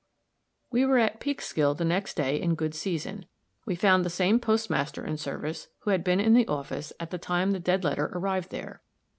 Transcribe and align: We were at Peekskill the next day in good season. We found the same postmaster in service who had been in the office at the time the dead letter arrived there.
We 0.71 0.83
were 0.83 0.97
at 0.97 1.19
Peekskill 1.19 1.77
the 1.77 1.85
next 1.85 2.15
day 2.15 2.41
in 2.41 2.55
good 2.55 2.73
season. 2.73 3.27
We 3.67 3.75
found 3.75 4.03
the 4.03 4.09
same 4.09 4.39
postmaster 4.39 5.05
in 5.05 5.17
service 5.17 5.67
who 5.81 5.91
had 5.91 6.03
been 6.03 6.19
in 6.19 6.33
the 6.33 6.47
office 6.47 6.91
at 6.99 7.11
the 7.11 7.19
time 7.19 7.51
the 7.51 7.59
dead 7.59 7.83
letter 7.83 8.09
arrived 8.11 8.49
there. 8.49 8.81